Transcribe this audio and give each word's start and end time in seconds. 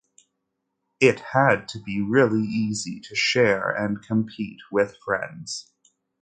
It 0.99 1.19
had 1.19 1.67
to 1.67 1.79
be 1.79 2.01
really 2.01 2.41
easy 2.41 2.99
to 3.01 3.13
share 3.15 3.69
and 3.69 4.01
compete 4.01 4.61
with 4.71 4.97
friends. 4.97 5.71